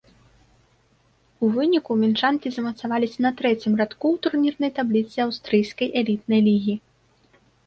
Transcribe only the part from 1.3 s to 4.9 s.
У выніку мінчанкі замацаваліся на трэцім радку ў турнірнай